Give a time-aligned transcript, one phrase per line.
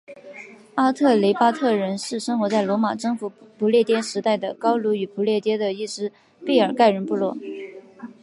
[0.73, 6.11] 阿特雷巴特人是生活在罗马征服不列颠时代的高卢与不列颠的一只
[6.43, 7.37] 贝尔盖人部落。